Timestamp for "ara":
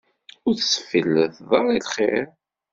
1.59-1.71